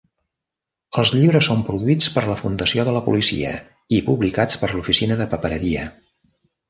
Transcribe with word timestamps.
Els 1.01 1.09
llibres 1.17 1.49
són 1.51 1.59
produïts 1.67 2.07
per 2.15 2.23
la 2.29 2.37
Fundació 2.39 2.85
de 2.87 2.95
la 2.95 3.03
Policia 3.09 3.51
i 3.99 4.01
publicats 4.09 4.59
per 4.63 4.71
la 4.73 4.81
Oficina 4.85 5.19
de 5.21 5.29
Papereria. 5.35 5.85